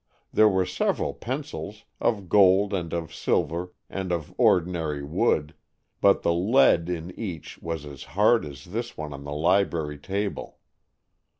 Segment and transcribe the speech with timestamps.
[0.33, 5.53] There were several pencils, of gold and of silver and of ordinary wood,
[6.01, 10.57] but the lead in each was as hard as this one on the library table.